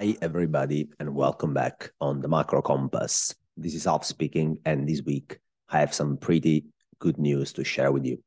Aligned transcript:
Hey, 0.00 0.16
everybody, 0.22 0.88
and 0.98 1.14
welcome 1.14 1.52
back 1.52 1.90
on 2.00 2.22
the 2.22 2.28
Macro 2.28 2.62
Compass. 2.62 3.34
This 3.58 3.74
is 3.74 3.86
Alf 3.86 4.06
speaking, 4.06 4.56
and 4.64 4.88
this 4.88 5.02
week 5.02 5.38
I 5.68 5.80
have 5.80 5.92
some 5.92 6.16
pretty 6.16 6.64
good 7.00 7.18
news 7.18 7.52
to 7.52 7.64
share 7.64 7.92
with 7.92 8.06
you. 8.06 8.24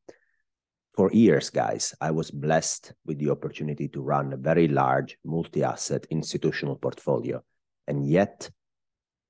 For 0.96 1.12
years, 1.12 1.50
guys, 1.50 1.96
I 2.00 2.12
was 2.12 2.30
blessed 2.30 2.94
with 3.08 3.18
the 3.18 3.32
opportunity 3.32 3.88
to 3.88 4.02
run 4.02 4.34
a 4.34 4.38
very 4.38 4.68
large 4.68 5.18
multi 5.26 5.64
asset 5.64 6.06
institutional 6.12 6.76
portfolio, 6.76 7.42
and 7.88 8.08
yet 8.08 8.52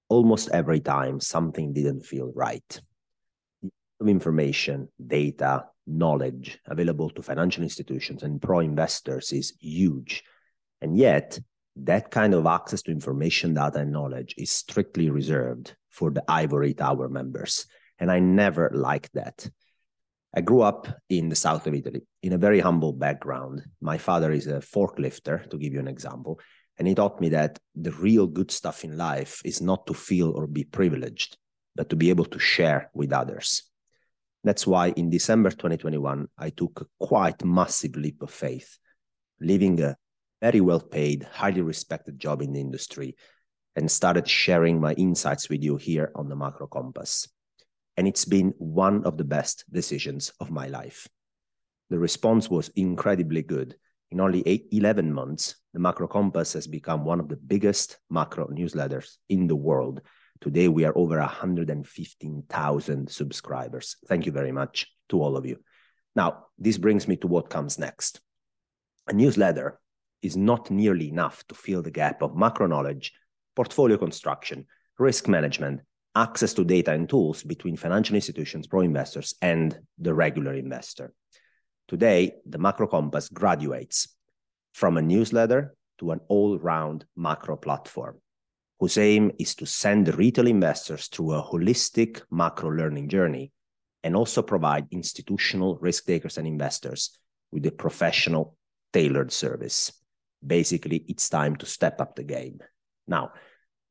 almost 0.10 0.50
every 0.50 0.82
time 0.82 1.22
something 1.22 1.72
didn't 1.72 2.02
feel 2.02 2.34
right. 2.36 2.82
The 3.62 4.08
information, 4.08 4.90
data, 5.08 5.68
knowledge 5.88 6.60
available 6.66 7.10
to 7.12 7.22
financial 7.22 7.64
institutions 7.64 8.22
and 8.22 8.42
pro 8.42 8.60
investors 8.60 9.32
is 9.32 9.54
huge. 9.62 10.26
And 10.82 10.98
yet, 10.98 11.40
that 11.76 12.12
kind 12.12 12.34
of 12.34 12.46
access 12.46 12.82
to 12.84 12.92
information, 12.92 13.54
data, 13.54 13.80
and 13.80 13.92
knowledge 13.92 14.36
is 14.38 14.52
strictly 14.52 15.10
reserved 15.10 15.76
for 15.90 16.12
the 16.12 16.24
ivory 16.28 16.74
tower 16.74 17.10
members. 17.10 17.66
And 18.00 18.12
I 18.12 18.20
never 18.20 18.70
liked 18.74 19.14
that. 19.14 19.50
I 20.36 20.42
grew 20.42 20.62
up 20.62 20.88
in 21.10 21.30
the 21.30 21.36
south 21.36 21.68
of 21.68 21.76
Italy 21.76 22.02
in 22.24 22.34
a 22.34 22.38
very 22.38 22.60
humble 22.60 22.92
background. 22.92 23.64
My 23.82 23.98
father 23.98 24.32
is 24.32 24.48
a 24.48 24.60
forklifter, 24.60 25.48
to 25.50 25.58
give 25.58 25.74
you 25.74 25.80
an 25.80 25.88
example. 25.88 26.40
And 26.78 26.88
he 26.88 26.96
taught 26.96 27.22
me 27.22 27.30
that 27.30 27.60
the 27.76 27.92
real 27.92 28.26
good 28.26 28.50
stuff 28.50 28.84
in 28.84 28.98
life 28.98 29.42
is 29.46 29.62
not 29.62 29.86
to 29.88 29.94
feel 29.94 30.32
or 30.32 30.48
be 30.48 30.64
privileged, 30.64 31.38
but 31.76 31.90
to 31.90 31.96
be 31.96 32.10
able 32.10 32.26
to 32.26 32.40
share 32.40 32.90
with 32.96 33.14
others. 33.14 33.64
That's 34.44 34.66
why 34.68 34.90
in 34.90 35.10
December 35.10 35.52
2021, 35.52 36.28
I 36.38 36.50
took 36.50 36.82
a 36.82 37.06
quite 37.06 37.46
massive 37.46 37.96
leap 37.96 38.22
of 38.24 38.32
faith, 38.32 38.78
leaving 39.40 39.80
a 39.82 39.96
very 40.44 40.60
well 40.60 40.82
paid, 40.82 41.24
highly 41.32 41.62
respected 41.62 42.20
job 42.20 42.42
in 42.42 42.52
the 42.52 42.60
industry 42.60 43.16
and 43.78 43.90
started 43.90 44.28
sharing 44.28 44.78
my 44.78 44.92
insights 44.96 45.48
with 45.48 45.64
you 45.64 45.78
here 45.78 46.12
on 46.16 46.28
the 46.28 46.36
Macro 46.36 46.68
Compass. 46.68 47.30
And 47.96 48.10
it's 48.10 48.26
been 48.26 48.54
one 48.58 49.06
of 49.06 49.18
the 49.18 49.24
best 49.24 49.64
decisions 49.72 50.34
of 50.42 50.52
my 50.52 50.68
life. 50.68 51.08
The 51.90 51.98
response 51.98 52.50
was 52.50 52.68
incredibly 52.76 53.42
good. 53.42 53.78
In 54.12 54.20
only 54.20 54.44
eight, 54.46 54.68
11 54.74 55.14
months, 55.14 55.56
the 55.74 55.80
Macro 55.80 56.10
Compass 56.10 56.52
has 56.54 56.68
become 56.68 57.06
one 57.06 57.22
of 57.22 57.30
the 57.30 57.38
biggest 57.38 57.98
macro 58.10 58.48
newsletters 58.48 59.16
in 59.30 59.48
the 59.48 59.56
world. 59.56 60.02
Today, 60.42 60.68
we 60.68 60.84
are 60.84 60.98
over 60.98 61.20
115,000 61.20 63.10
subscribers. 63.10 63.96
Thank 64.08 64.26
you 64.26 64.34
very 64.34 64.52
much 64.52 64.88
to 65.08 65.22
all 65.22 65.38
of 65.38 65.46
you. 65.46 65.60
Now, 66.18 66.48
this 66.60 66.78
brings 66.78 67.08
me 67.08 67.16
to 67.18 67.28
what 67.28 67.50
comes 67.50 67.80
next. 67.80 68.20
A 69.08 69.14
newsletter 69.14 69.80
is 70.24 70.36
not 70.38 70.72
nearly 70.72 71.10
enough 71.10 71.46
to 71.48 71.56
fill 71.56 71.82
the 71.82 71.92
gap 71.92 72.22
of 72.22 72.36
macro 72.36 72.66
knowledge, 72.68 73.14
portfolio 73.56 73.98
construction, 73.98 74.66
risk 74.98 75.28
management, 75.28 75.82
access 76.16 76.54
to 76.54 76.64
data 76.64 76.92
and 76.92 77.10
tools 77.10 77.44
between 77.44 77.76
financial 77.76 78.16
institutions, 78.16 78.68
pro 78.68 78.82
investors, 78.82 79.36
and 79.42 79.78
the 79.98 80.14
regular 80.14 80.54
investor. 80.54 81.14
Today, 81.88 82.34
the 82.46 82.58
Macro 82.58 82.88
Compass 82.88 83.30
graduates 83.30 84.08
from 84.74 84.98
a 84.98 85.02
newsletter 85.02 85.76
to 86.00 86.12
an 86.12 86.22
all 86.28 86.58
round 86.58 87.06
macro 87.16 87.56
platform 87.56 88.20
whose 88.80 88.98
aim 88.98 89.32
is 89.40 89.56
to 89.56 89.66
send 89.66 90.14
retail 90.16 90.48
investors 90.48 91.08
through 91.08 91.34
a 91.34 91.44
holistic 91.44 92.22
macro 92.32 92.70
learning 92.70 93.08
journey 93.08 93.52
and 94.04 94.16
also 94.16 94.42
provide 94.42 94.88
institutional 94.92 95.78
risk 95.78 96.06
takers 96.06 96.38
and 96.38 96.48
investors 96.48 97.18
with 97.52 97.66
a 97.66 97.72
professional 97.72 98.58
tailored 98.92 99.32
service 99.32 99.94
basically 100.46 101.06
it's 101.08 101.30
time 101.30 101.56
to 101.58 101.66
step 101.66 102.02
up 102.02 102.16
the 102.16 102.24
game. 102.24 102.60
Now, 103.08 103.32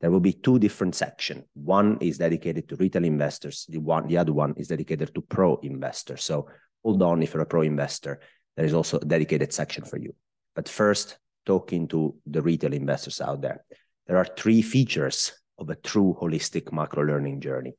there 0.01 0.11
will 0.11 0.21
be 0.21 0.33
two 0.33 0.59
different 0.59 0.95
sections. 0.97 1.45
One 1.55 1.99
is 2.01 2.19
dedicated 2.19 2.69
to 2.69 2.77
retail 2.77 3.05
investors. 3.05 3.67
The 3.69 3.79
one, 3.79 4.09
the 4.09 4.19
other 4.19 4.33
one 4.33 4.55
is 4.57 4.69
dedicated 4.69 5.15
to 5.15 5.21
pro 5.21 5.57
investors. 5.57 6.25
So 6.25 6.49
hold 6.83 7.03
on, 7.03 7.23
if 7.23 7.35
you're 7.35 7.43
a 7.43 7.47
pro 7.47 7.63
investor, 7.63 8.21
there 8.57 8.67
is 8.67 8.75
also 8.75 8.99
a 8.99 9.05
dedicated 9.05 9.53
section 9.53 9.85
for 9.85 9.99
you. 9.99 10.15
But 10.57 10.69
first, 10.69 11.19
talking 11.47 11.89
to 11.89 12.17
the 12.27 12.43
retail 12.43 12.73
investors 12.73 13.21
out 13.21 13.43
there, 13.43 13.65
there 14.07 14.17
are 14.17 14.27
three 14.37 14.61
features 14.61 15.33
of 15.59 15.71
a 15.71 15.77
true 15.77 16.17
holistic 16.21 16.73
macro 16.73 17.05
learning 17.05 17.41
journey. 17.41 17.75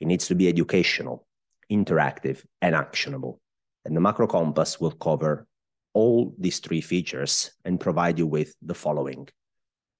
It 0.00 0.06
needs 0.06 0.26
to 0.28 0.34
be 0.34 0.48
educational, 0.48 1.26
interactive, 1.70 2.42
and 2.62 2.74
actionable. 2.74 3.40
And 3.84 3.94
the 3.94 4.00
macro 4.00 4.26
compass 4.26 4.80
will 4.80 4.92
cover 4.92 5.46
all 5.92 6.34
these 6.38 6.58
three 6.58 6.80
features 6.80 7.50
and 7.64 7.80
provide 7.80 8.18
you 8.18 8.26
with 8.26 8.54
the 8.62 8.74
following 8.74 9.28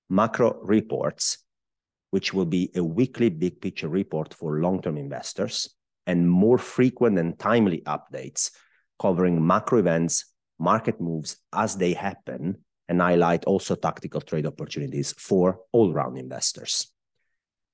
macro 0.09 0.59
reports, 0.63 1.39
which 2.11 2.35
will 2.35 2.47
be 2.47 2.71
a 2.75 2.83
weekly 2.83 3.29
big 3.29 3.61
picture 3.61 3.89
report 3.89 4.35
for 4.35 4.61
long 4.61 4.83
term 4.83 4.97
investors, 4.97 5.75
and 6.07 6.29
more 6.29 6.59
frequent 6.59 7.19
and 7.19 7.39
timely 7.39 7.83
updates 7.87 8.51
covering 9.01 9.45
macro 9.45 9.79
events, 9.79 10.27
market 10.59 11.01
moves 11.01 11.37
as 11.53 11.77
they 11.77 11.95
happen, 11.95 12.59
and 12.89 13.01
highlight 13.01 13.45
also 13.45 13.75
tactical 13.75 14.21
trade 14.21 14.47
opportunities 14.47 15.13
for 15.13 15.61
all 15.73 15.93
round 15.93 16.19
investors. 16.19 16.89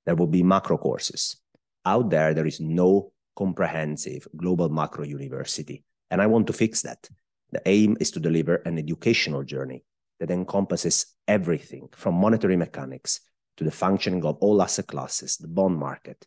There 0.04 0.14
will 0.14 0.28
be 0.28 0.42
macro 0.42 0.78
courses. 0.78 1.40
Out 1.84 2.10
there, 2.10 2.32
there 2.32 2.46
is 2.46 2.60
no 2.60 3.12
comprehensive 3.34 4.28
global 4.36 4.68
macro 4.68 5.04
university. 5.04 5.84
And 6.10 6.22
I 6.22 6.26
want 6.26 6.46
to 6.46 6.52
fix 6.52 6.82
that. 6.82 7.08
The 7.56 7.62
aim 7.70 7.96
is 8.00 8.10
to 8.10 8.20
deliver 8.20 8.56
an 8.56 8.76
educational 8.76 9.42
journey 9.42 9.82
that 10.20 10.30
encompasses 10.30 11.06
everything 11.26 11.88
from 11.96 12.14
monetary 12.14 12.54
mechanics 12.54 13.20
to 13.56 13.64
the 13.64 13.70
functioning 13.70 14.26
of 14.26 14.36
all 14.42 14.60
asset 14.60 14.88
classes, 14.88 15.38
the 15.38 15.48
bond 15.48 15.78
market, 15.78 16.26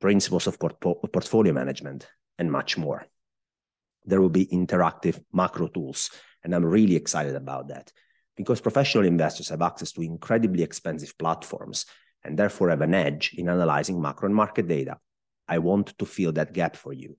principles 0.00 0.46
of 0.46 0.58
port 0.58 0.80
portfolio 0.80 1.52
management, 1.52 2.08
and 2.38 2.50
much 2.50 2.78
more. 2.78 3.04
There 4.06 4.22
will 4.22 4.30
be 4.30 4.46
interactive 4.46 5.22
macro 5.30 5.68
tools, 5.68 6.08
and 6.42 6.54
I'm 6.54 6.64
really 6.64 6.96
excited 6.96 7.36
about 7.36 7.68
that 7.68 7.92
because 8.34 8.62
professional 8.62 9.04
investors 9.04 9.50
have 9.50 9.60
access 9.60 9.92
to 9.92 10.00
incredibly 10.00 10.62
expensive 10.62 11.18
platforms 11.18 11.84
and 12.24 12.38
therefore 12.38 12.70
have 12.70 12.80
an 12.80 12.94
edge 12.94 13.34
in 13.36 13.50
analyzing 13.50 14.00
macro 14.00 14.24
and 14.24 14.34
market 14.34 14.68
data. 14.68 14.96
I 15.46 15.58
want 15.58 15.98
to 15.98 16.06
fill 16.06 16.32
that 16.32 16.54
gap 16.54 16.76
for 16.76 16.94
you. 16.94 17.18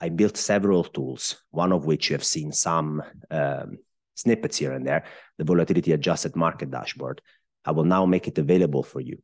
I 0.00 0.08
built 0.10 0.36
several 0.36 0.84
tools, 0.84 1.42
one 1.50 1.72
of 1.72 1.84
which 1.84 2.10
you 2.10 2.14
have 2.14 2.24
seen 2.24 2.52
some 2.52 3.02
um, 3.30 3.78
snippets 4.14 4.56
here 4.56 4.72
and 4.72 4.86
there, 4.86 5.04
the 5.38 5.44
volatility 5.44 5.92
adjusted 5.92 6.36
market 6.36 6.70
dashboard. 6.70 7.20
I 7.64 7.72
will 7.72 7.84
now 7.84 8.06
make 8.06 8.28
it 8.28 8.38
available 8.38 8.82
for 8.82 9.00
you. 9.00 9.14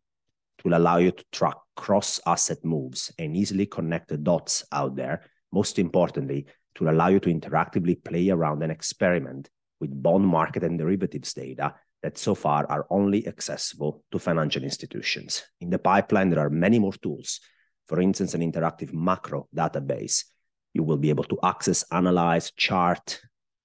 It 0.59 0.65
will 0.65 0.77
allow 0.77 0.99
you 0.99 1.13
to 1.13 1.25
track 1.33 1.57
cross 1.77 2.21
asset 2.27 2.65
moves 2.65 3.13
and 3.19 3.37
easily 3.37 3.67
connect 3.67 4.09
the 4.09 4.17
dots 4.17 4.65
out 4.73 4.97
there. 4.97 5.23
Most 5.53 5.79
importantly, 5.79 6.47
it 6.75 6.81
will 6.81 6.91
allow 6.91 7.09
you 7.09 7.21
to 7.21 7.33
interactively 7.33 8.03
play 8.03 8.31
around 8.31 8.63
and 8.63 8.73
experiment 8.73 9.49
with 9.81 10.03
bond 10.03 10.27
market 10.27 10.65
and 10.65 10.79
derivatives 10.79 11.33
data 11.35 11.75
that 12.03 12.19
so 12.19 12.35
far 12.35 12.67
are 12.69 12.87
only 12.91 13.27
accessible 13.27 14.05
to 14.13 14.19
financial 14.19 14.63
institutions. 14.63 15.45
In 15.61 15.71
the 15.71 15.79
pipeline, 15.79 16.31
there 16.31 16.45
are 16.45 16.51
many 16.51 16.79
more 16.79 16.93
tools. 16.93 17.41
For 17.89 18.01
instance, 18.01 18.35
an 18.35 18.41
interactive 18.41 18.93
macro 18.93 19.49
database 19.55 20.25
you 20.75 20.83
will 20.83 20.99
be 20.99 21.09
able 21.09 21.25
to 21.25 21.39
access, 21.43 21.85
analyze, 21.91 22.51
chart 22.51 23.21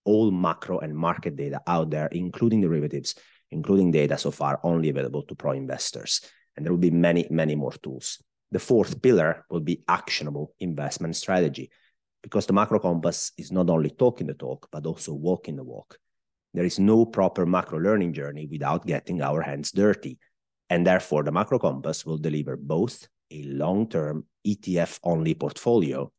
all 0.05 0.31
macro 0.31 0.79
and 0.79 0.95
market 0.95 1.35
data 1.35 1.61
out 1.67 1.89
there, 1.89 2.07
including 2.07 2.61
derivatives, 2.61 3.15
including 3.51 3.91
data 3.91 4.17
so 4.17 4.31
far 4.31 4.59
only 4.63 4.89
available 4.89 5.23
to 5.23 5.35
pro 5.35 5.51
investors. 5.51 6.21
And 6.55 6.65
there 6.65 6.71
will 6.71 6.79
be 6.79 6.91
many, 6.91 7.27
many 7.29 7.55
more 7.55 7.73
tools. 7.73 8.23
The 8.51 8.59
fourth 8.59 9.01
pillar 9.01 9.45
will 9.49 9.59
be 9.59 9.83
actionable 9.87 10.55
investment 10.59 11.15
strategy, 11.15 11.69
because 12.23 12.45
the 12.45 12.53
macro 12.53 12.79
compass 12.79 13.31
is 13.37 13.51
not 13.51 13.69
only 13.69 13.91
talking 13.91 14.27
the 14.27 14.33
talk, 14.33 14.67
but 14.71 14.85
also 14.85 15.13
walking 15.13 15.55
the 15.55 15.63
walk. 15.63 15.97
There 16.53 16.65
is 16.65 16.79
no 16.79 17.05
proper 17.05 17.45
macro 17.45 17.79
learning 17.79 18.13
journey 18.13 18.47
without 18.49 18.87
getting 18.87 19.21
our 19.21 19.41
hands 19.41 19.71
dirty. 19.71 20.17
And 20.71 20.85
therefore, 20.85 21.23
the 21.23 21.31
macro 21.31 21.59
compass 21.59 22.05
will 22.05 22.17
deliver 22.17 22.57
both 22.57 23.07
a 23.31 23.43
long 23.43 23.87
term 23.87 24.25
ETF 24.45 24.99
only 25.03 25.35
portfolio 25.35 26.11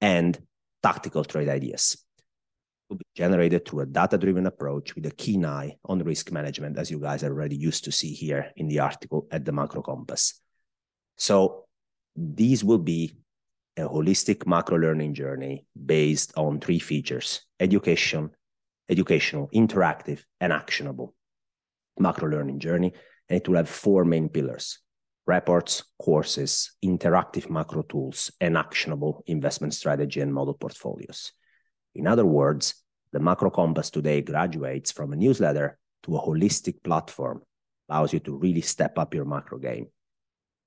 and 0.00 0.38
tactical 0.82 1.24
trade 1.24 1.48
ideas 1.48 1.96
will 2.88 2.96
be 2.96 3.04
generated 3.14 3.66
through 3.66 3.80
a 3.80 3.86
data-driven 3.86 4.46
approach 4.46 4.94
with 4.94 5.04
a 5.06 5.10
keen 5.10 5.44
eye 5.44 5.76
on 5.84 5.98
risk 5.98 6.32
management, 6.32 6.78
as 6.78 6.90
you 6.90 6.98
guys 6.98 7.22
are 7.22 7.32
already 7.32 7.56
used 7.56 7.84
to 7.84 7.92
see 7.92 8.12
here 8.12 8.50
in 8.56 8.68
the 8.68 8.78
article 8.78 9.26
at 9.30 9.44
the 9.44 9.52
Macro 9.52 9.82
Compass. 9.82 10.40
So 11.16 11.64
these 12.16 12.64
will 12.64 12.78
be 12.78 13.16
a 13.76 13.82
holistic 13.82 14.46
macro 14.46 14.78
learning 14.78 15.14
journey 15.14 15.66
based 15.86 16.32
on 16.36 16.60
three 16.60 16.78
features: 16.78 17.42
education, 17.60 18.30
educational, 18.88 19.48
interactive, 19.54 20.24
and 20.40 20.52
actionable 20.52 21.14
macro 21.98 22.28
learning 22.28 22.58
journey. 22.58 22.92
And 23.28 23.36
it 23.36 23.48
will 23.48 23.56
have 23.56 23.68
four 23.68 24.04
main 24.04 24.30
pillars 24.30 24.78
reports, 25.28 25.84
courses, 26.00 26.72
interactive 26.82 27.50
macro 27.50 27.82
tools, 27.82 28.32
and 28.40 28.56
actionable 28.56 29.22
investment 29.26 29.74
strategy 29.74 30.20
and 30.20 30.32
model 30.32 30.54
portfolios. 30.54 31.32
In 31.94 32.06
other 32.06 32.24
words, 32.24 32.82
the 33.12 33.20
Macro 33.20 33.50
Compass 33.50 33.90
today 33.90 34.22
graduates 34.22 34.90
from 34.90 35.12
a 35.12 35.16
newsletter 35.16 35.78
to 36.04 36.16
a 36.16 36.20
holistic 36.20 36.82
platform 36.82 37.42
allows 37.90 38.12
you 38.12 38.20
to 38.20 38.36
really 38.36 38.62
step 38.62 38.98
up 38.98 39.14
your 39.14 39.24
macro 39.26 39.58
game. 39.58 39.86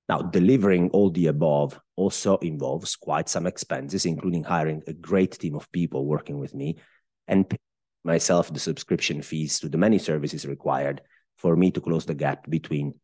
Now, 0.08 0.22
delivering 0.22 0.90
all 0.90 1.10
the 1.10 1.26
above 1.26 1.78
also 1.96 2.36
involves 2.38 2.96
quite 2.96 3.28
some 3.28 3.46
expenses, 3.46 4.06
including 4.06 4.44
hiring 4.44 4.82
a 4.86 4.92
great 4.92 5.32
team 5.32 5.56
of 5.56 5.70
people 5.72 6.06
working 6.06 6.38
with 6.38 6.54
me 6.54 6.78
and 7.26 7.46
myself 8.04 8.52
the 8.52 8.60
subscription 8.60 9.22
fees 9.22 9.58
to 9.60 9.68
the 9.68 9.78
many 9.78 9.98
services 9.98 10.46
required 10.46 11.00
for 11.36 11.56
me 11.56 11.70
to 11.70 11.80
close 11.80 12.04
the 12.04 12.14
gap 12.14 12.48
between 12.50 12.94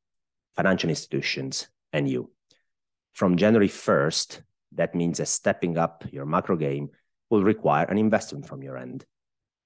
financial 0.58 0.90
institutions 0.90 1.68
and 1.92 2.10
you. 2.10 2.30
From 3.12 3.36
January 3.36 3.68
1st, 3.68 4.42
that 4.72 4.92
means 4.92 5.18
that 5.18 5.28
stepping 5.28 5.78
up 5.78 6.04
your 6.10 6.26
macro 6.26 6.56
game 6.56 6.90
will 7.30 7.44
require 7.44 7.84
an 7.84 7.96
investment 7.96 8.44
from 8.44 8.62
your 8.64 8.76
end. 8.76 9.06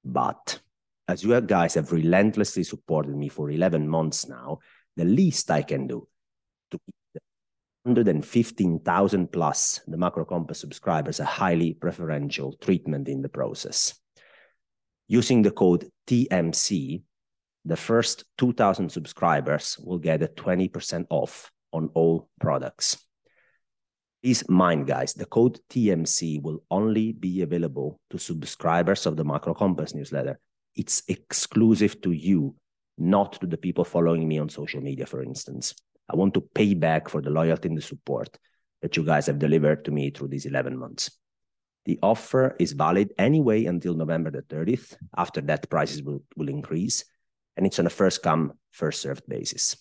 But 0.05 0.61
as 1.09 1.25
you 1.25 1.41
guys 1.41 1.75
have 1.75 1.93
relentlessly 1.93 2.63
supported 2.63 3.17
me 3.17 3.31
for 3.31 3.51
11 3.51 3.89
months 3.89 4.29
now, 4.29 4.59
the 4.97 5.07
least 5.07 5.51
I 5.51 5.63
can 5.63 5.87
do 5.87 6.07
to 6.71 6.79
keep 6.79 6.95
the 7.15 7.21
115,000 7.85 9.33
plus 9.33 9.81
the 9.87 9.97
Macro 9.97 10.27
Compass 10.27 10.61
subscribers 10.61 11.21
a 11.21 11.25
highly 11.25 11.73
preferential 11.73 12.53
treatment 12.61 13.09
in 13.09 13.23
the 13.23 13.31
process. 13.31 13.95
Using 15.09 15.41
the 15.41 15.53
code 15.53 15.91
TMC, 16.07 17.03
the 17.65 17.77
first 17.77 18.25
2,000 18.39 18.91
subscribers 18.91 19.79
will 19.79 19.99
get 19.99 20.23
a 20.23 20.29
20% 20.29 21.07
off 21.11 21.51
on 21.73 21.91
all 21.95 22.29
products. 22.41 22.99
Please 24.23 24.49
mind, 24.49 24.87
guys, 24.87 25.15
the 25.15 25.27
code 25.27 25.59
TMC 25.71 26.41
will 26.43 26.63
only 26.71 27.13
be 27.13 27.43
available 27.43 27.99
to 28.11 28.19
subscribers 28.19 29.07
of 29.07 29.17
the 29.17 29.25
Macro 29.25 29.55
Compass 29.55 29.95
newsletter. 29.95 30.39
It's 30.77 31.03
exclusive 31.09 32.01
to 32.03 32.13
you, 32.13 32.55
not 32.99 33.41
to 33.41 33.47
the 33.47 33.57
people 33.57 33.85
following 33.85 34.29
me 34.29 34.39
on 34.39 34.49
social 34.49 34.81
media, 34.81 35.07
for 35.07 35.23
instance. 35.23 35.75
I 36.09 36.17
want 36.17 36.35
to 36.35 36.41
pay 36.41 36.75
back 36.75 37.09
for 37.09 37.21
the 37.21 37.31
loyalty 37.31 37.69
and 37.69 37.77
the 37.77 37.83
support 37.83 38.39
that 38.81 38.97
you 38.97 39.05
guys 39.05 39.27
have 39.27 39.39
delivered 39.39 39.85
to 39.85 39.91
me 39.91 40.11
through 40.11 40.29
these 40.29 40.47
11 40.47 40.77
months. 40.77 41.11
The 41.85 41.99
offer 42.01 42.55
is 42.61 42.73
valid 42.73 43.13
anyway 43.19 43.65
until 43.65 43.95
November 43.95 44.31
the 44.31 44.43
30th. 44.43 44.97
After 45.17 45.41
that, 45.43 45.69
prices 45.69 46.03
will, 46.03 46.23
will 46.37 46.49
increase, 46.49 47.05
and 47.57 47.67
it's 47.67 47.79
on 47.79 47.87
a 47.87 47.91
first 47.91 48.23
come, 48.23 48.53
first 48.71 49.03
served 49.03 49.23
basis. 49.29 49.77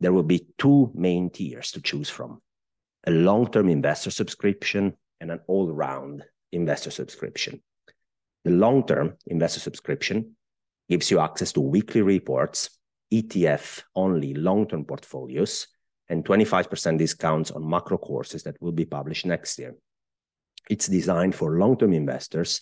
There 0.00 0.12
will 0.12 0.22
be 0.22 0.46
two 0.58 0.90
main 0.94 1.30
tiers 1.30 1.72
to 1.72 1.80
choose 1.80 2.10
from 2.10 2.40
a 3.06 3.10
long-term 3.10 3.68
investor 3.68 4.10
subscription 4.10 4.94
and 5.20 5.30
an 5.30 5.40
all-round 5.48 6.24
investor 6.52 6.90
subscription. 6.90 7.60
The 8.44 8.50
long-term 8.52 9.16
investor 9.26 9.60
subscription 9.60 10.36
gives 10.88 11.10
you 11.10 11.20
access 11.20 11.52
to 11.52 11.60
weekly 11.60 12.02
reports, 12.02 12.70
ETF-only 13.12 14.34
long-term 14.34 14.84
portfolios, 14.84 15.66
and 16.08 16.24
25% 16.24 16.98
discounts 16.98 17.50
on 17.50 17.68
macro 17.68 17.98
courses 17.98 18.42
that 18.42 18.60
will 18.60 18.72
be 18.72 18.84
published 18.84 19.26
next 19.26 19.58
year. 19.58 19.74
It's 20.68 20.88
designed 20.88 21.34
for 21.34 21.58
long-term 21.58 21.92
investors, 21.92 22.60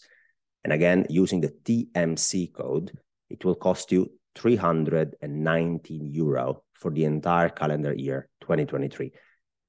and 0.65 0.73
again, 0.73 1.07
using 1.09 1.41
the 1.41 1.49
TMC 1.65 2.53
code, 2.53 2.93
it 3.29 3.45
will 3.45 3.55
cost 3.55 3.93
you 3.93 4.11
319 4.35 6.07
euro 6.07 6.63
for 6.75 6.91
the 6.91 7.05
entire 7.05 7.49
calendar 7.49 7.93
year 7.95 8.29
2023. 8.41 9.13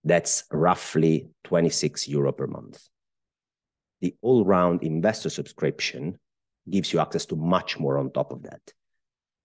That's 0.04 0.44
roughly 0.52 1.30
26 1.44 2.08
euro 2.08 2.32
per 2.32 2.48
month. 2.48 2.82
The 4.02 4.16
all-round 4.22 4.84
investor 4.84 5.30
subscription 5.30 6.18
gives 6.70 6.92
you 6.92 7.00
access 7.00 7.26
to 7.28 7.36
much 7.36 7.80
more 7.80 7.98
on 7.98 8.12
top 8.12 8.32
of 8.32 8.44
that. 8.44 8.62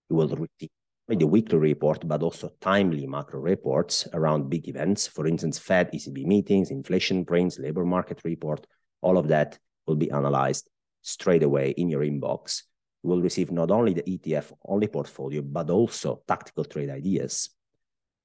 You 0.09 0.15
will 0.15 0.29
receive 0.29 0.69
the 1.07 1.27
weekly 1.27 1.57
report, 1.57 2.07
but 2.07 2.23
also 2.23 2.51
timely 2.59 3.05
macro 3.05 3.39
reports 3.39 4.07
around 4.13 4.49
big 4.49 4.67
events. 4.67 5.07
For 5.07 5.27
instance, 5.27 5.57
Fed, 5.57 5.91
ECB 5.93 6.25
meetings, 6.25 6.71
inflation 6.71 7.23
prints, 7.23 7.59
labor 7.59 7.85
market 7.85 8.21
report, 8.23 8.65
all 9.01 9.17
of 9.17 9.27
that 9.29 9.57
will 9.85 9.95
be 9.95 10.11
analyzed 10.11 10.69
straight 11.01 11.43
away 11.43 11.71
in 11.77 11.89
your 11.89 12.01
inbox. 12.01 12.63
Will 13.03 13.21
receive 13.21 13.51
not 13.51 13.71
only 13.71 13.93
the 13.93 14.03
ETF-only 14.03 14.87
portfolio, 14.87 15.41
but 15.41 15.69
also 15.69 16.21
tactical 16.27 16.65
trade 16.65 16.89
ideas 16.89 17.49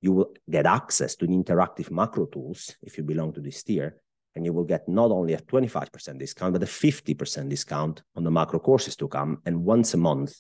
you 0.03 0.13
will 0.13 0.35
get 0.51 0.67
access 0.67 1.15
to 1.17 1.27
the 1.27 1.33
interactive 1.33 1.91
macro 1.91 2.27
tools 2.27 2.77
if 2.83 2.99
you 2.99 3.05
belong 3.05 3.33
to 3.33 3.41
this 3.41 3.63
tier, 3.63 3.97
and 4.35 4.45
you 4.45 4.53
will 4.53 4.65
get 4.65 4.89
not 4.89 5.11
only 5.11 5.33
a 5.33 5.39
25% 5.39 6.19
discount, 6.19 6.53
but 6.53 6.63
a 6.63 6.67
50% 6.67 7.49
discount 7.49 8.03
on 8.17 8.25
the 8.25 8.31
macro 8.31 8.59
courses 8.59 8.97
to 8.97 9.09
come. 9.09 9.41
And 9.47 9.65
once 9.65 9.95
a 9.95 9.97
month, 9.97 10.35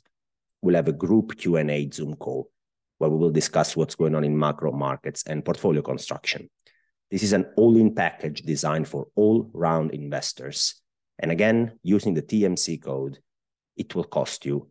we'll 0.60 0.74
have 0.74 0.88
a 0.88 0.92
group 0.92 1.38
Q&A 1.38 1.88
Zoom 1.90 2.16
call 2.16 2.50
where 2.98 3.10
we 3.10 3.16
will 3.16 3.30
discuss 3.30 3.76
what's 3.76 3.94
going 3.94 4.14
on 4.14 4.24
in 4.24 4.36
macro 4.36 4.72
markets 4.72 5.22
and 5.26 5.44
portfolio 5.44 5.82
construction. 5.82 6.50
This 7.10 7.22
is 7.22 7.32
an 7.32 7.46
all-in 7.56 7.94
package 7.94 8.42
designed 8.42 8.88
for 8.88 9.08
all-round 9.14 9.92
investors. 9.92 10.80
And 11.18 11.30
again, 11.30 11.78
using 11.82 12.14
the 12.14 12.22
TMC 12.22 12.82
code, 12.82 13.18
it 13.76 13.94
will 13.94 14.04
cost 14.04 14.44
you 14.44 14.68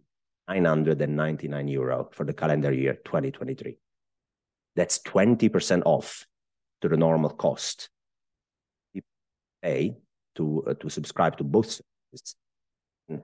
999 0.50 1.68
euro 1.68 2.09
for 2.12 2.25
the 2.25 2.33
calendar 2.33 2.74
year 2.74 2.95
2023 3.06 3.77
that's 4.75 5.00
20% 5.00 5.83
off 5.86 6.25
to 6.81 6.89
the 6.89 6.98
normal 6.98 7.31
cost. 7.31 7.89
You 8.94 9.01
pay 9.62 9.95
to, 10.36 10.63
uh, 10.68 10.74
to 10.75 10.89
subscribe 10.89 11.38
to 11.38 11.44
both 11.44 11.65
services. 11.65 12.36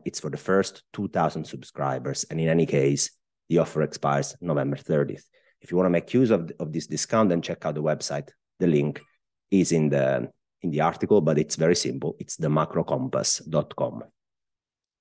It's 0.05 0.19
for 0.19 0.29
the 0.29 0.37
first 0.37 0.83
2,000 0.93 1.45
subscribers. 1.45 2.25
And 2.29 2.39
in 2.39 2.49
any 2.49 2.65
case, 2.65 3.11
the 3.49 3.59
offer 3.59 3.81
expires 3.83 4.35
November 4.41 4.75
30th. 4.75 5.23
If 5.61 5.71
you 5.71 5.77
want 5.77 5.85
to 5.85 5.91
make 5.91 6.13
use 6.13 6.29
of, 6.29 6.51
of 6.59 6.73
this 6.73 6.87
discount, 6.87 7.29
then 7.29 7.41
check 7.41 7.65
out 7.65 7.75
the 7.75 7.83
website. 7.83 8.29
The 8.59 8.67
link 8.67 9.01
is 9.49 9.71
in 9.71 9.89
the, 9.89 10.29
in 10.61 10.71
the 10.71 10.81
article, 10.81 11.21
but 11.21 11.39
it's 11.39 11.55
very 11.55 11.75
simple. 11.75 12.15
It's 12.19 12.35
the 12.35 12.49
macrocompass.com. 12.49 14.03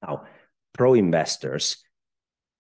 Now, 0.03 0.25
pro 0.77 0.95
investors, 0.95 1.83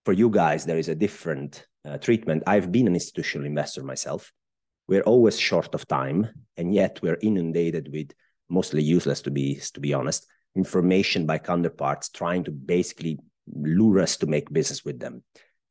for 0.04 0.12
you 0.12 0.30
guys, 0.30 0.64
there 0.64 0.78
is 0.78 0.88
a 0.88 0.94
different 0.94 1.66
uh, 1.84 1.98
treatment. 1.98 2.42
I've 2.46 2.72
been 2.72 2.86
an 2.86 2.94
institutional 2.94 3.46
investor 3.46 3.82
myself. 3.82 4.32
We're 4.88 5.02
always 5.02 5.38
short 5.38 5.74
of 5.74 5.86
time, 5.86 6.28
and 6.56 6.74
yet 6.74 7.00
we're 7.02 7.18
inundated 7.20 7.90
with 7.92 8.12
mostly 8.48 8.82
useless, 8.82 9.22
to 9.22 9.30
be 9.30 9.60
to 9.74 9.80
be 9.80 9.92
honest, 9.92 10.26
information 10.54 11.26
by 11.26 11.38
counterparts 11.38 12.08
trying 12.08 12.44
to 12.44 12.52
basically 12.52 13.18
lure 13.46 14.00
us 14.00 14.16
to 14.18 14.26
make 14.26 14.52
business 14.52 14.84
with 14.84 14.98
them. 15.00 15.22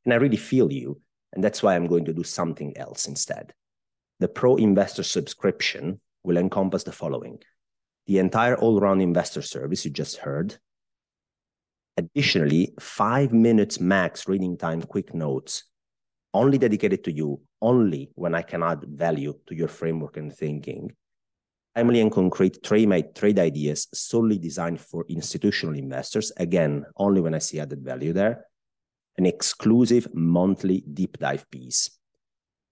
And 0.04 0.14
I 0.14 0.18
really 0.18 0.38
feel 0.38 0.72
you, 0.72 1.02
and 1.34 1.44
that's 1.44 1.64
why 1.64 1.76
I'm 1.76 1.88
going 1.88 2.06
to 2.06 2.14
do 2.14 2.24
something 2.24 2.78
else 2.78 3.08
instead. 3.08 3.54
The 4.20 4.28
Pro 4.28 4.58
Investor 4.58 5.04
subscription 5.04 6.00
will 6.24 6.38
encompass 6.38 6.84
the 6.84 6.92
following: 6.92 7.40
the 8.08 8.20
entire 8.20 8.58
all-round 8.58 9.02
investor 9.02 9.42
service 9.42 9.86
you 9.86 9.92
just 9.92 10.18
heard. 10.18 10.58
Additionally, 11.98 12.74
five 12.80 13.32
minutes 13.32 13.80
max 13.80 14.28
reading 14.28 14.58
time, 14.58 14.82
quick 14.82 15.14
notes 15.14 15.64
only 16.36 16.58
dedicated 16.58 17.04
to 17.06 17.12
you, 17.12 17.40
only 17.62 18.12
when 18.16 18.36
I 18.36 18.42
can 18.42 18.62
add 18.62 18.84
value 18.84 19.34
to 19.48 19.56
your 19.56 19.70
framework 19.70 20.18
and 20.18 20.36
thinking. 20.36 20.94
Timely 21.74 22.02
and 22.02 22.12
concrete 22.12 22.62
trade, 22.62 23.16
trade 23.16 23.40
ideas 23.40 23.88
solely 23.94 24.38
designed 24.38 24.82
for 24.82 25.06
institutional 25.08 25.76
investors, 25.76 26.34
again, 26.38 26.86
only 26.98 27.22
when 27.22 27.34
I 27.34 27.40
see 27.40 27.60
added 27.60 27.82
value 27.82 28.12
there. 28.12 28.46
An 29.18 29.26
exclusive 29.26 30.14
monthly 30.14 30.82
deep 30.82 31.18
dive 31.18 31.50
piece. 31.50 31.90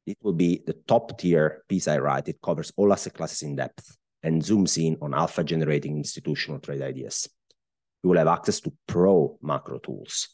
It 0.06 0.18
will 0.22 0.34
be 0.34 0.62
the 0.66 0.74
top 0.86 1.18
tier 1.18 1.64
piece 1.70 1.88
I 1.88 2.00
write. 2.00 2.28
It 2.28 2.42
covers 2.44 2.74
all 2.76 2.92
asset 2.92 3.14
classes 3.14 3.44
in 3.44 3.56
depth 3.56 3.96
and 4.22 4.42
zooms 4.42 4.78
in 4.78 4.98
on 5.02 5.14
alpha 5.14 5.44
generating 5.44 5.98
institutional 5.98 6.60
trade 6.60 6.82
ideas. 6.82 7.30
You 8.04 8.10
will 8.10 8.18
have 8.18 8.28
access 8.28 8.60
to 8.62 8.74
pro 8.86 9.38
macro 9.42 9.80
tools 9.80 10.30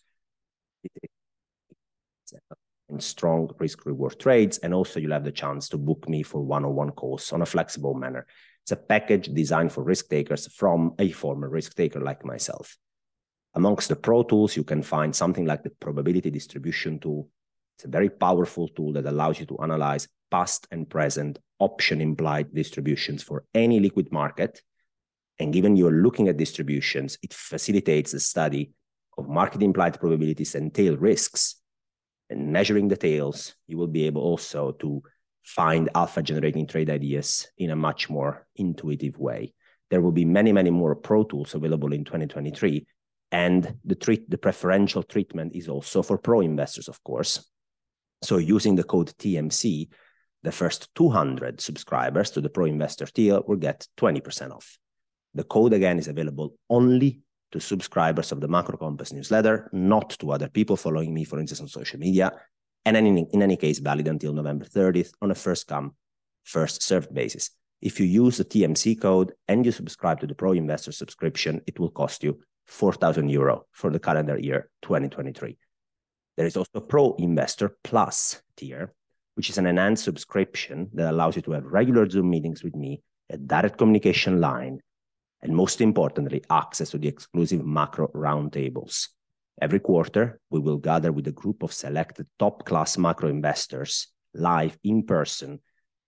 and 2.89 3.01
strong 3.01 3.51
risk 3.59 3.85
reward 3.85 4.19
trades. 4.19 4.57
And 4.57 4.73
also 4.73 4.99
you'll 4.99 5.13
have 5.13 5.23
the 5.23 5.31
chance 5.31 5.69
to 5.69 5.77
book 5.77 6.09
me 6.09 6.23
for 6.23 6.41
one-on-one 6.41 6.91
calls 6.91 7.31
on 7.31 7.41
a 7.41 7.45
flexible 7.45 7.93
manner. 7.93 8.25
It's 8.63 8.71
a 8.71 8.75
package 8.75 9.27
designed 9.27 9.71
for 9.71 9.83
risk 9.83 10.09
takers 10.09 10.51
from 10.53 10.95
a 10.99 11.11
former 11.11 11.49
risk 11.49 11.75
taker 11.75 12.01
like 12.01 12.25
myself. 12.25 12.77
Amongst 13.55 13.89
the 13.89 13.95
pro 13.95 14.23
tools, 14.23 14.55
you 14.55 14.63
can 14.63 14.83
find 14.83 15.15
something 15.15 15.45
like 15.45 15.63
the 15.63 15.71
probability 15.71 16.29
distribution 16.29 16.99
tool. 16.99 17.29
It's 17.77 17.85
a 17.85 17.89
very 17.89 18.09
powerful 18.09 18.67
tool 18.67 18.93
that 18.93 19.05
allows 19.05 19.39
you 19.39 19.45
to 19.47 19.57
analyze 19.59 20.07
past 20.29 20.67
and 20.71 20.89
present 20.89 21.39
option 21.59 22.01
implied 22.01 22.53
distributions 22.53 23.23
for 23.23 23.45
any 23.53 23.79
liquid 23.79 24.11
market. 24.11 24.61
And 25.39 25.53
given 25.53 25.75
you're 25.75 25.91
looking 25.91 26.27
at 26.27 26.38
distributions, 26.38 27.17
it 27.24 27.34
facilitates 27.34 28.12
the 28.12 28.19
study 28.19 28.72
of 29.17 29.29
market 29.29 29.62
implied 29.62 30.00
probabilities 30.00 30.55
and 30.55 30.74
tail 30.74 30.98
risks 30.98 31.55
and 32.29 32.51
measuring 32.51 32.88
the 32.88 32.98
tails, 32.98 33.55
you 33.67 33.77
will 33.77 33.88
be 33.88 34.05
able 34.05 34.22
also 34.22 34.72
to 34.74 35.01
find 35.43 35.89
alpha 35.96 36.22
generating 36.22 36.67
trade 36.67 36.89
ideas 36.89 37.48
in 37.58 37.72
a 37.72 37.75
much 37.75 38.10
more 38.10 38.46
intuitive 38.55 39.17
way. 39.17 39.53
There 39.89 40.01
will 40.01 40.12
be 40.12 40.25
many, 40.25 40.51
many 40.51 40.69
more 40.69 40.96
pro 40.96 41.24
tools 41.24 41.55
available 41.55 41.93
in 41.93 42.03
2023. 42.03 42.86
And 43.31 43.75
the 43.86 43.96
treat, 43.96 44.29
the 44.29 44.38
preferential 44.38 45.03
treatment 45.03 45.55
is 45.55 45.69
also 45.69 46.03
for 46.03 46.17
pro 46.17 46.41
investors, 46.41 46.88
of 46.88 47.03
course. 47.03 47.50
So 48.22 48.38
using 48.38 48.75
the 48.75 48.84
code 48.84 49.13
TMC, 49.17 49.89
the 50.43 50.51
first 50.51 50.93
200 50.96 51.62
subscribers 51.62 52.31
to 52.31 52.41
the 52.41 52.50
Pro 52.50 52.65
Investor 52.65 53.05
tier 53.05 53.39
will 53.46 53.58
get 53.58 53.88
20% 53.98 54.51
off. 54.51 54.77
The 55.33 55.43
code 55.43 55.74
again 55.74 56.00
is 56.00 56.07
available 56.07 56.55
only 56.69 57.21
to 57.51 57.59
subscribers 57.59 58.31
of 58.31 58.41
the 58.41 58.48
Macro 58.48 58.77
Compass 58.77 59.12
newsletter, 59.12 59.69
not 59.71 60.12
to 60.19 60.31
other 60.31 60.50
people 60.50 60.77
following 60.77 61.13
me, 61.13 61.24
for 61.24 61.39
instance, 61.39 61.62
on 61.62 61.67
social 61.67 62.00
media, 62.00 62.31
and 62.86 62.95
in, 62.98 63.17
in 63.17 63.41
any 63.41 63.57
case, 63.57 63.79
valid 63.79 64.07
until 64.07 64.33
November 64.33 64.65
30th 64.65 65.12
on 65.21 65.31
a 65.31 65.36
first 65.36 65.67
come, 65.67 65.95
first 66.43 66.81
served 66.81 67.13
basis. 67.13 67.51
If 67.81 68.00
you 68.00 68.05
use 68.05 68.38
the 68.38 68.45
TMC 68.45 69.00
code 69.00 69.33
and 69.48 69.65
you 69.65 69.71
subscribe 69.71 70.19
to 70.19 70.27
the 70.27 70.36
Pro 70.36 70.51
Investor 70.51 70.91
subscription, 70.91 71.62
it 71.65 71.79
will 71.79 71.89
cost 71.89 72.24
you 72.24 72.39
4,000 72.67 73.29
euro 73.29 73.65
for 73.71 73.89
the 73.89 74.00
calendar 74.00 74.38
year 74.38 74.69
2023. 74.81 75.57
There 76.38 76.45
is 76.45 76.57
also 76.57 76.79
Pro 76.79 77.15
Investor 77.15 77.77
Plus 77.83 78.41
tier, 78.55 78.93
which 79.36 79.50
is 79.50 79.57
an 79.57 79.65
enhanced 79.65 80.03
subscription 80.03 80.89
that 80.93 81.12
allows 81.12 81.36
you 81.36 81.41
to 81.43 81.51
have 81.51 81.65
regular 81.65 82.09
Zoom 82.09 82.29
meetings 82.29 82.63
with 82.63 82.75
me, 82.75 83.01
a 83.29 83.38
direct 83.38 83.77
communication 83.77 84.39
line, 84.39 84.81
and 85.41 85.55
most 85.55 85.81
importantly, 85.81 86.43
access 86.50 86.89
to 86.91 86.98
the 86.98 87.08
exclusive 87.08 87.65
macro 87.65 88.08
roundtables. 88.10 89.08
Every 89.62 89.79
quarter, 89.79 90.39
we 90.50 90.60
will 90.60 90.77
gather 90.77 91.12
with 91.12 91.27
a 91.27 91.34
group 91.34 91.63
of 91.63 91.74
selected 91.74 92.27
top 92.38 92.65
class 92.65 92.98
macro 92.98 93.29
investors 93.29 94.08
live 94.34 94.77
in 94.84 95.03
person 95.03 95.60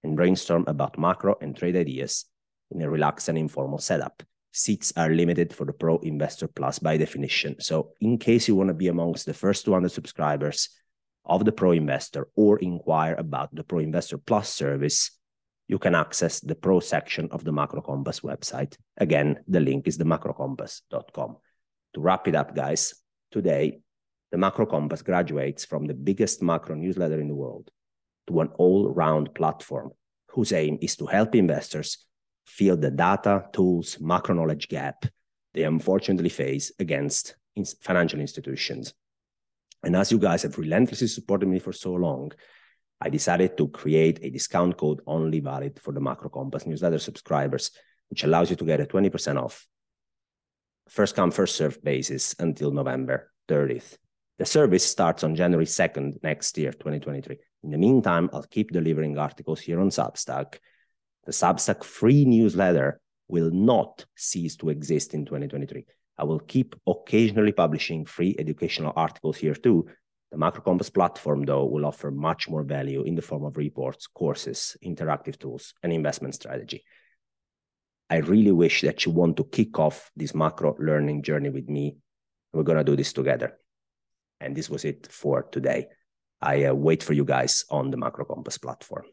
and 0.04 0.16
brainstorm 0.16 0.64
about 0.68 0.98
macro 0.98 1.36
and 1.42 1.56
trade 1.56 1.76
ideas 1.76 2.26
in 2.72 2.82
a 2.82 2.90
relaxed 2.90 3.30
and 3.30 3.38
informal 3.38 3.80
setup. 3.80 4.24
Seats 4.54 4.92
are 4.98 5.10
limited 5.10 5.54
for 5.54 5.66
the 5.66 5.74
Pro 5.74 5.98
Investor 6.00 6.48
Plus 6.48 6.80
by 6.80 6.98
definition. 6.98 7.56
So, 7.60 7.94
in 8.02 8.18
case 8.18 8.48
you 8.48 8.56
want 8.56 8.68
to 8.68 8.74
be 8.74 8.90
amongst 8.90 9.26
the 9.26 9.34
first 9.34 9.66
200 9.66 9.92
subscribers 9.92 10.70
of 11.26 11.46
the 11.46 11.52
Pro 11.52 11.72
Investor 11.72 12.28
or 12.36 12.60
inquire 12.60 13.16
about 13.16 13.54
the 13.56 13.64
Pro 13.64 13.80
Investor 13.80 14.18
Plus 14.18 14.54
service, 14.54 15.12
you 15.72 15.80
can 15.80 15.96
access 15.96 16.42
the 16.42 16.54
Pro 16.54 16.82
section 16.82 17.30
of 17.32 17.46
the 17.46 17.52
Macro 17.54 17.82
Compass 17.82 18.20
website. 18.20 18.76
Again, 18.98 19.40
the 19.48 19.62
link 19.62 19.88
is 19.88 19.98
the 19.98 20.04
macrocompass.com. 20.04 21.38
To 21.94 22.02
wrap 22.02 22.28
it 22.28 22.36
up, 22.36 22.54
guys, 22.54 22.94
today, 23.32 23.80
the 24.34 24.38
Macro 24.38 24.66
Compass 24.66 25.02
graduates 25.02 25.64
from 25.64 25.86
the 25.86 25.94
biggest 25.94 26.42
macro 26.42 26.76
newsletter 26.76 27.22
in 27.22 27.30
the 27.30 27.36
world 27.36 27.72
to 28.28 28.42
an 28.42 28.50
all 28.58 28.90
round 28.90 29.34
platform 29.34 29.92
whose 30.32 30.52
aim 30.52 30.78
is 30.82 30.98
to 30.98 31.06
help 31.06 31.36
investors 31.36 32.06
fill 32.46 32.76
the 32.76 32.92
data, 32.92 33.46
tools, 33.54 33.98
macro 34.02 34.36
knowledge 34.36 34.68
gap 34.68 35.06
they 35.54 35.64
unfortunately 35.64 36.30
face 36.30 36.72
against 36.80 37.36
financial 37.82 38.20
institutions. 38.20 38.94
And 39.84 39.96
as 39.96 40.12
you 40.12 40.20
guys 40.20 40.44
have 40.44 40.58
relentlessly 40.58 41.08
supported 41.08 41.48
me 41.48 41.60
for 41.60 41.74
so 41.74 41.94
long, 41.94 42.32
I 43.02 43.10
decided 43.10 43.58
to 43.58 43.68
create 43.70 44.20
a 44.22 44.30
discount 44.30 44.78
code 44.78 45.02
only 45.08 45.40
valid 45.40 45.80
for 45.82 45.92
the 45.92 46.00
Macro 46.00 46.30
Compass 46.30 46.68
newsletter 46.68 47.00
subscribers, 47.00 47.72
which 48.10 48.24
allows 48.24 48.50
you 48.50 48.56
to 48.58 48.66
get 48.66 48.80
a 48.80 48.86
20% 48.86 49.42
off 49.42 49.68
first 50.92 51.16
come, 51.16 51.32
first 51.32 51.56
served 51.56 51.84
basis 51.84 52.36
until 52.40 52.70
November 52.70 53.32
30th. 53.48 53.98
The 54.38 54.46
service 54.46 54.86
starts 54.86 55.24
on 55.24 55.36
January 55.36 55.66
2nd 55.66 56.22
next 56.22 56.58
year, 56.58 56.72
2023. 56.72 57.38
In 57.64 57.72
the 57.72 57.78
meantime, 57.78 58.30
I'll 58.34 58.44
keep 58.44 58.72
delivering 58.72 59.18
articles 59.18 59.62
here 59.62 59.80
on 59.80 59.90
Substack. 59.90 60.58
The 61.26 61.32
Substack 61.32 61.84
free 61.84 62.26
newsletter 62.26 63.00
will 63.30 63.52
not 63.52 64.06
cease 64.18 64.58
to 64.58 64.70
exist 64.70 65.14
in 65.14 65.26
2023. 65.26 65.86
I 66.18 66.24
will 66.26 66.40
keep 66.40 66.76
occasionally 66.86 67.54
publishing 67.54 68.06
free 68.06 68.36
educational 68.38 68.92
articles 68.96 69.38
here 69.38 69.56
too, 69.56 69.88
the 70.32 70.38
Macro 70.38 70.62
Compass 70.62 70.90
platform, 70.90 71.44
though, 71.44 71.66
will 71.66 71.86
offer 71.86 72.10
much 72.10 72.48
more 72.48 72.64
value 72.64 73.04
in 73.04 73.16
the 73.16 73.22
form 73.22 73.44
of 73.44 73.58
reports, 73.58 74.08
courses, 74.08 74.78
interactive 74.84 75.38
tools, 75.38 75.74
and 75.84 75.92
investment 75.92 76.36
strategy. 76.36 76.84
I 78.10 78.18
really 78.18 78.52
wish 78.52 78.82
that 78.82 79.06
you 79.06 79.12
want 79.12 79.38
to 79.38 79.44
kick 79.44 79.78
off 79.78 80.10
this 80.16 80.34
macro 80.34 80.76
learning 80.80 81.24
journey 81.24 81.50
with 81.50 81.68
me. 81.68 81.98
We're 82.54 82.64
going 82.64 82.78
to 82.78 82.84
do 82.84 82.96
this 82.96 83.14
together. 83.14 83.58
And 84.40 84.56
this 84.56 84.70
was 84.70 84.86
it 84.86 85.08
for 85.12 85.44
today. 85.44 85.88
I 86.42 86.66
uh, 86.66 86.74
wait 86.74 87.04
for 87.04 87.14
you 87.14 87.24
guys 87.24 87.66
on 87.70 87.92
the 87.92 87.98
Macro 87.98 88.26
Compass 88.26 88.58
platform. 88.58 89.06